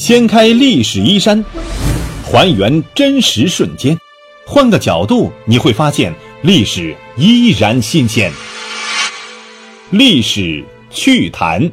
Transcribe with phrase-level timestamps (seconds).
[0.00, 1.44] 掀开历史衣衫，
[2.24, 3.94] 还原真实瞬间，
[4.46, 6.10] 换个角度你会发现
[6.40, 8.32] 历史依然新鲜。
[9.90, 11.70] 历史趣谈，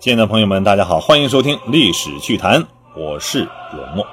[0.00, 2.66] 亲爱的朋友们，大家好，欢迎收听历史趣谈，
[2.96, 4.06] 我是永墨。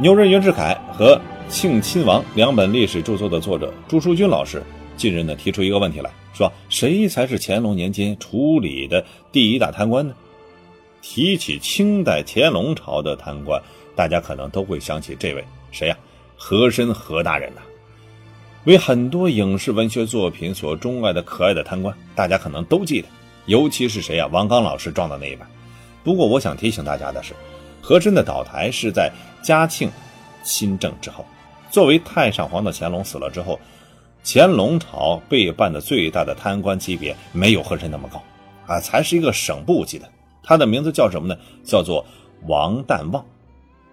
[0.00, 4.62] 牛人袁世凯和庆亲王两本历史著作的作者朱书君老师
[4.96, 6.08] 近日呢提出一个问题来。
[6.34, 10.14] 说谁才是乾隆年间处理的第一大贪官呢？
[11.02, 13.60] 提起清代乾隆朝的贪官，
[13.96, 15.96] 大家可能都会想起这位谁呀？
[16.36, 17.60] 和珅何大人呐，
[18.64, 23.08] 为很多影视文学作品所钟爱的可爱的贪官，大家可能都记得，
[23.46, 24.26] 尤其是谁呀？
[24.32, 25.46] 王刚老师撞的那一版。
[26.04, 27.34] 不过我想提醒大家的是，
[27.80, 29.10] 和珅的倒台是在
[29.42, 29.90] 嘉庆
[30.42, 31.26] 新政之后，
[31.70, 33.58] 作为太上皇的乾隆死了之后。
[34.24, 38.22] 乾隆朝被办的最大的贪官级别没有和珅那么高，
[38.66, 40.08] 啊，才是一个省部级的。
[40.42, 41.36] 他的名字叫什么呢？
[41.64, 42.04] 叫做
[42.46, 43.24] 王淡旺。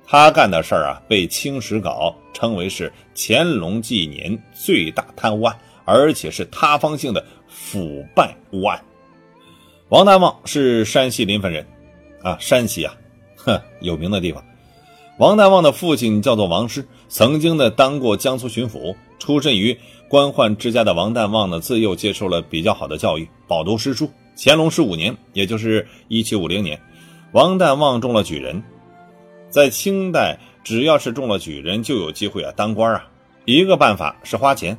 [0.06, 5.56] 他干的事儿啊，被《清史稿》称为是乾隆纪年最大贪污案，
[5.86, 8.84] 而且是塌方性的腐败污案。
[9.90, 11.66] 王淡旺是山西临汾人，
[12.24, 12.96] 啊，山西啊，
[13.36, 14.44] 哼， 有名的地方。
[15.18, 19.78] 王淡旺的父亲叫做王师，曾经呢当过江苏巡抚，出身于。
[20.08, 24.10] 官宦之家的王旦旺呢，自幼接受了比较好的教育，饱读诗书。
[24.36, 26.82] 乾隆十五年，也就是一七五零年，
[27.32, 28.64] 王旦旺中了举人。
[29.52, 33.08] 在清代，只要是中了举人，就有机会啊当官啊。
[33.46, 34.76] 一个办法是花钱，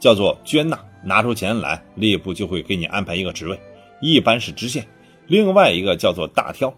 [0.00, 3.56] 叫做捐纳，拿出钱来，吏部就会给你安排一个职位，
[4.00, 4.84] 一般是知县。
[5.28, 6.74] 另外一个叫做大挑，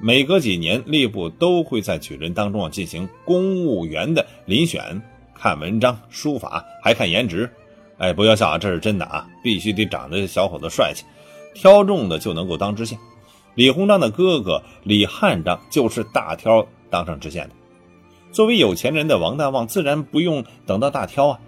[0.00, 5.00] 每隔几年，吏部都会在举人当中啊进行公务员的遴选。
[5.40, 7.48] 看文章、书法，还看颜值，
[7.96, 9.24] 哎，不要笑啊，这是真的啊！
[9.40, 11.04] 必须得长得小伙子帅气，
[11.54, 12.98] 挑中的就能够当知县。
[13.54, 17.54] 李鸿章的哥哥李汉章就是大挑当上知县的。
[18.32, 21.40] 作为有钱人的王大旺，自然不用等到大挑啊，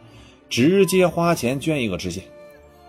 [0.49, 2.23] 直接花钱捐一个知县。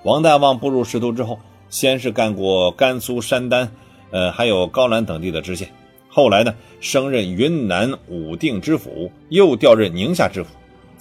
[0.04, 1.40] 王大旺步入仕途之后，
[1.70, 3.72] 先是干过甘肃、山丹，
[4.12, 5.68] 呃，还有高兰等地的知县，
[6.08, 10.50] 后来呢，升任云南武定知府，又调任宁夏知府。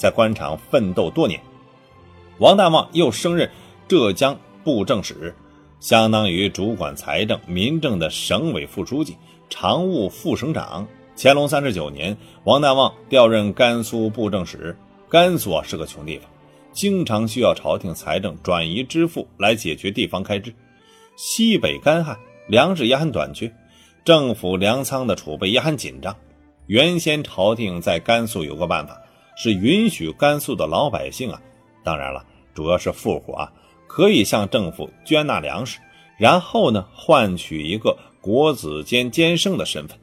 [0.00, 1.38] 在官场奋斗多年，
[2.38, 3.50] 王大旺又升任
[3.86, 4.34] 浙江
[4.64, 5.34] 布政使，
[5.78, 9.14] 相当于主管财政民政的省委副书记、
[9.50, 10.88] 常务副省长。
[11.18, 14.74] 乾隆三十九年，王大旺调任甘肃布政使。
[15.06, 16.26] 甘肃啊是个穷地方，
[16.72, 20.50] 经常需要朝廷财政转移支付来解决地方开支。
[21.14, 22.16] 西北干旱，
[22.48, 23.54] 粮食也很短缺，
[24.02, 26.16] 政府粮仓的储备也很紧张。
[26.68, 28.98] 原先朝廷在甘肃有个办法。
[29.42, 31.40] 是允许甘肃的老百姓啊，
[31.82, 33.50] 当然了，主要是富户啊，
[33.86, 35.78] 可以向政府捐纳粮食，
[36.18, 39.98] 然后呢，换取一个国子监监生的身份。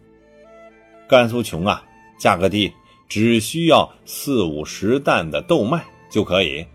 [1.07, 1.85] 甘肃穷啊，
[2.17, 2.73] 价格低，
[3.07, 6.65] 只需要四五十担的豆麦就可以。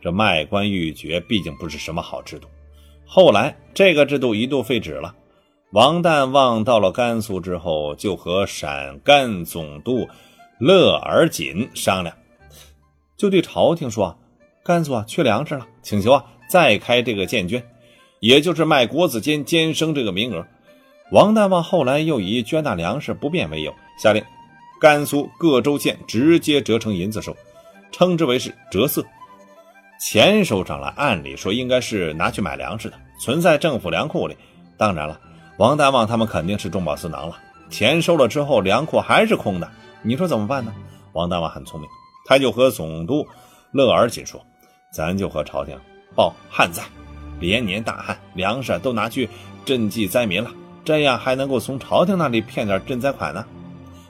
[0.00, 2.46] 这卖官鬻爵毕竟不是什么好制度，
[3.04, 5.12] 后来这个制度一度废止了。
[5.72, 10.08] 王旦望到了甘肃之后，就和陕甘总督。
[10.64, 12.16] 乐尔锦商量，
[13.16, 14.16] 就对朝廷说
[14.62, 17.60] ：“甘肃啊，缺粮食了，请求啊，再开这个监捐，
[18.20, 20.46] 也就是卖国子监监生这个名额。”
[21.10, 24.24] 王大旺后来又以捐纳粮食不便为由，下令
[24.80, 27.36] 甘肃各州县直接折成银子收，
[27.90, 29.04] 称之为是折色。
[29.98, 34.36] 钱收上来，按理说应该是拿去买粮食的，存在政府粮库里。
[34.76, 35.20] 当然了，
[35.56, 37.36] 王大旺他们肯定是中饱私囊了，
[37.68, 39.68] 钱收了之后，粮库还是空的。
[40.02, 40.74] 你说怎么办呢？
[41.12, 41.88] 王大旺很聪明，
[42.24, 43.26] 他就和总督
[43.70, 44.44] 乐尔锦说
[44.92, 45.78] ：“咱就和朝廷
[46.14, 46.82] 报旱灾，
[47.38, 49.28] 连年大旱，粮食都拿去
[49.64, 50.50] 赈济灾民了，
[50.84, 53.44] 这样还能够从朝廷那里骗点赈灾款呢。”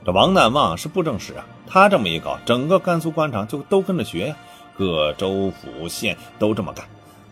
[0.05, 4.35] 这王大旺是布政使啊，他这么一搞，整个甘肃官场就都跟着学呀，
[4.77, 6.85] 各州府县都这么干。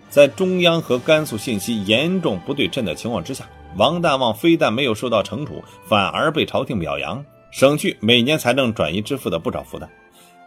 [0.09, 3.45] 在中央和甘肃信息严重不对称的情况之下，
[3.77, 7.24] 王大旺非但没有受到惩处，反而被朝廷表扬。
[7.51, 9.89] 省去每年财政转移支付的不少负担。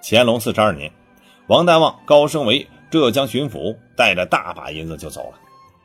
[0.03, 0.91] 乾隆四十二年，
[1.47, 5.39] 王大旺高升为浙江巡抚，带着大把银子就走了。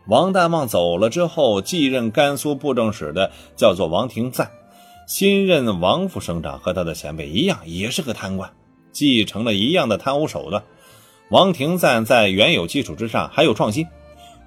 [0.08, 4.50] 王大旺走了之后，继任甘肃布政使的叫做王廷赞，
[5.08, 8.50] 新任王副省长和他的前辈一样，也是个贪官，
[8.92, 10.64] 继承了一样的贪污手段。
[11.30, 13.86] 王廷赞在原有基础之上还有创新，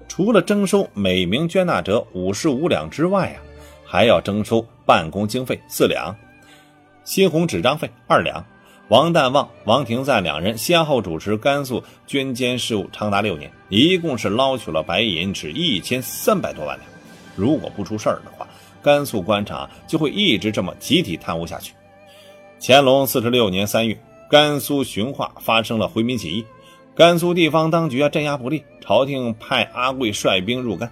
[0.07, 3.37] 除了征收每名捐纳者五十五两之外啊，
[3.85, 6.13] 还要征收办公经费四两。
[7.05, 8.45] 新红纸张费二两，
[8.87, 16.89] 王淡旺、王廷赞两人先后主持甘肃捐监事务长达六年，一共是捞取了白银是一千三百多万两。
[17.35, 18.47] 如果不出事儿的话，
[18.81, 21.73] 甘肃官场就会一直这么集体贪污下去。
[22.61, 23.97] 乾隆四十六年三月，
[24.29, 26.45] 甘肃循化发生了回民起义，
[26.95, 30.89] 甘肃地方当局啊镇压不力，朝廷派阿贵率兵入甘。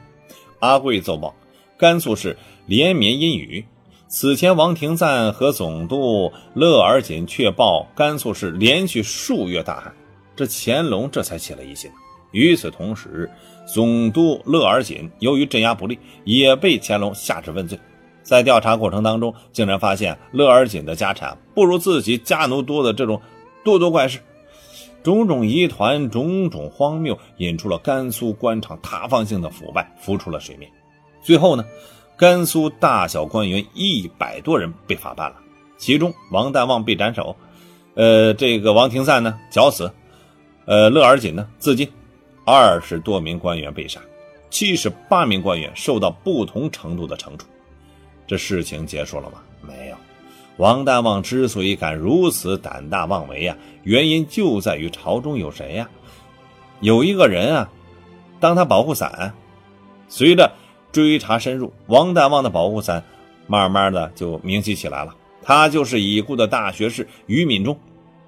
[0.59, 1.33] 阿贵奏报，
[1.77, 3.65] 甘肃是连绵阴雨。
[4.13, 9.93] 此前，王廷赞和总督勒尔锦却报甘肃是连续数月大旱，
[10.35, 11.89] 这乾隆这才起了疑心。
[12.31, 13.31] 与此同时，
[13.65, 17.79] 总督勒尔锦由于镇压不力，也被乾隆下旨问罪。
[18.21, 23.21] 在调查过程当中，竟然发现勒尔锦的家产不如自己家奴多的这种
[23.63, 24.19] 多多怪事，
[25.01, 30.69] 种种疑团，种种荒谬，引出了甘肃官场塌方性的腐败浮出了水面。
[31.23, 31.63] 最后呢，
[32.21, 35.37] 甘肃大小官员一百多人被法办了，
[35.79, 37.35] 其中王淡旺被斩首，
[37.95, 39.91] 呃，这个王廷赞呢绞死，
[40.65, 41.91] 呃，勒尔锦呢自尽，
[42.45, 43.99] 二十多名官员被杀，
[44.51, 47.47] 七十八名官员受到不同程度的惩处。
[48.27, 49.41] 这事情结束了吗？
[49.59, 49.95] 没有。
[50.57, 55.89] 王淡旺之所以敢如此胆大妄为呀，原因就在于朝中有谁呀？
[56.81, 57.67] 有一个人啊，
[58.39, 59.33] 当他保护伞。
[60.07, 60.51] 随着
[60.91, 63.03] 追查深入，王大旺的保护伞
[63.47, 65.15] 慢慢的就明晰起来了。
[65.41, 67.77] 他就是已故的大学士于敏中，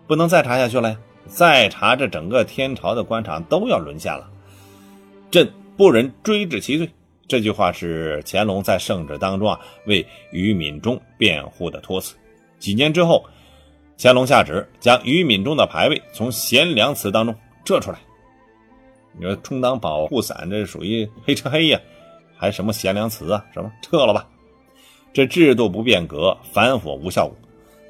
[0.07, 0.99] 不能再查下去了呀！
[1.27, 4.29] 再查，这整个天朝的官场都要沦陷了。
[5.29, 6.89] 朕不忍追治其罪。
[7.27, 12.15] 这句话是乾隆在圣旨当中啊为于敏中辩护的托词。
[12.59, 13.23] 几年之后，
[13.97, 17.33] 乾隆下旨将于敏中的牌位从贤良祠当中
[17.63, 17.99] 撤出来。
[19.17, 21.79] 你说充当保护伞，这属于黑吃黑呀？
[22.43, 23.45] 还什么贤良祠啊？
[23.53, 24.27] 什么撤了吧？
[25.13, 27.33] 这制度不变革，反腐无效果。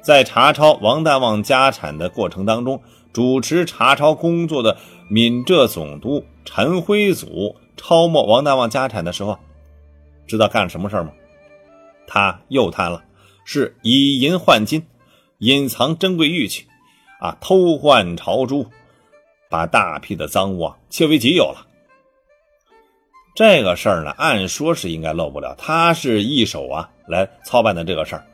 [0.00, 2.80] 在查抄王大旺家产的过程当中，
[3.12, 4.78] 主持查抄工作的
[5.10, 7.56] 闽浙总督陈辉祖。
[7.76, 9.36] 抄没王大旺家产的时候，
[10.24, 11.10] 知道干了什么事吗？
[12.06, 13.02] 他又贪了，
[13.44, 14.86] 是以银换金，
[15.38, 16.64] 隐藏珍贵玉器，
[17.18, 18.64] 啊，偷换朝珠，
[19.50, 21.66] 把大批的赃物啊窃为己有了。
[23.34, 28.24] 这个事儿呢，按说是应该漏不了，他是一手啊来操办的这个事儿。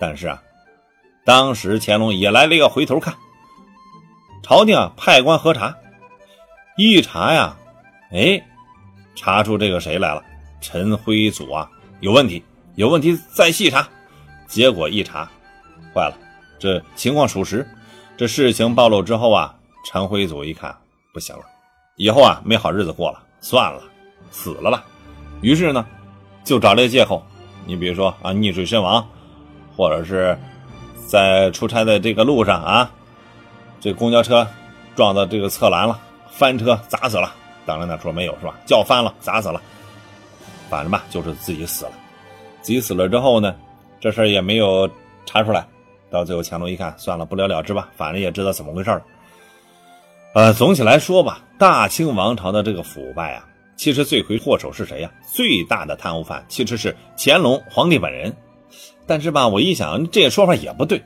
[0.00, 0.42] 但是啊，
[1.24, 3.14] 当时乾隆也来了一个回头看，
[4.42, 5.76] 朝廷啊派官核查，
[6.76, 7.56] 一查呀，
[8.12, 8.42] 哎。
[9.14, 10.24] 查出这个谁来了？
[10.62, 11.70] 陈辉祖啊，
[12.00, 12.42] 有问题，
[12.76, 13.86] 有问题，再细查。
[14.48, 15.30] 结果一查，
[15.94, 16.16] 坏了，
[16.58, 17.68] 这情况属实。
[18.16, 19.54] 这事情暴露之后啊，
[19.84, 20.74] 陈辉祖一看
[21.12, 21.44] 不行了，
[21.96, 23.82] 以后啊没好日子过了，算了，
[24.30, 24.84] 死了吧。
[25.40, 25.84] 于是呢，
[26.44, 27.22] 就找这借口，
[27.66, 29.06] 你比如说啊，溺水身亡，
[29.76, 30.38] 或者是
[31.06, 32.90] 在出差的这个路上啊，
[33.80, 34.46] 这公交车
[34.94, 35.98] 撞到这个侧栏了，
[36.30, 37.32] 翻车砸死了。
[37.64, 38.54] 当然，那说没有是吧？
[38.66, 39.60] 叫翻了，砸死了，
[40.68, 41.92] 反正吧，就是自己死了。
[42.60, 43.54] 自己死了之后呢，
[44.00, 44.88] 这事儿也没有
[45.26, 45.66] 查出来。
[46.10, 49.02] 到最后，乾隆一看，算了，不了了之吧，反正也知道怎么回事了。
[50.34, 53.44] 呃，总体来说吧，大清王朝的这个腐败啊，
[53.76, 55.12] 其实罪魁祸首是谁呀？
[55.22, 58.34] 最大的贪污犯其实是乾隆皇帝本人。
[59.06, 61.02] 但是吧，我一想，这说法也不对，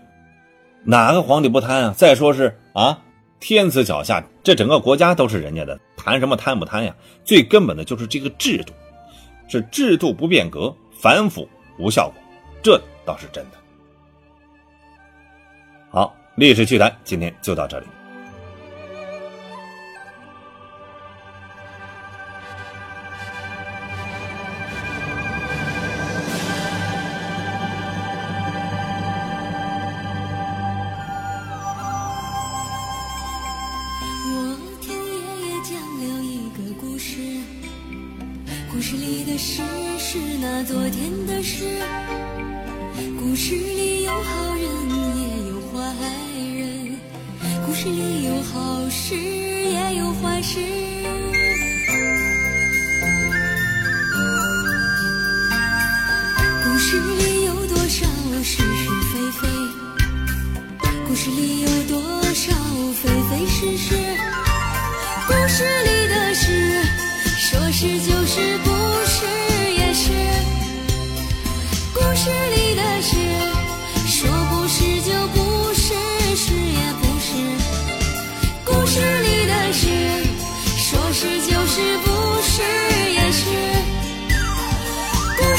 [0.85, 1.95] 哪个皇帝不贪啊？
[1.97, 3.03] 再说是啊。
[3.39, 6.94] 天子脚下，这整个国家都是人家的，谈什么贪不贪呀？
[7.23, 8.73] 最根本的就是这个制度，
[9.46, 11.46] 是制度不变革，反腐
[11.79, 12.15] 无效果，
[12.63, 13.58] 这倒是真的。
[15.91, 17.87] 好，历史趣谈今天就到这里。
[39.38, 39.62] 事
[39.98, 41.64] 是那昨天的事，
[43.20, 44.64] 故事里有好人
[45.19, 45.76] 也有坏
[46.56, 46.98] 人，
[47.66, 50.58] 故事里有好事也有坏事。
[56.64, 58.06] 故事里有多少
[58.43, 58.62] 是是
[59.12, 59.48] 非非？
[61.06, 62.00] 故事里有多
[62.32, 62.55] 少
[63.02, 63.94] 非非是是？
[65.26, 66.82] 故事里的事，
[67.36, 68.56] 说是就是。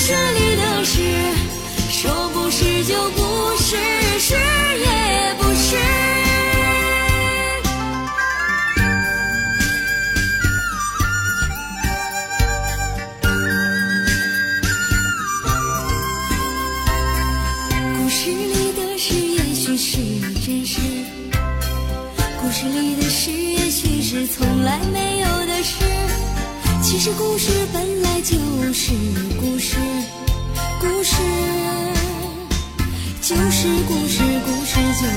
[0.09, 1.01] 这里的事，
[1.89, 3.75] 说不是就不是，
[4.17, 5.06] 是也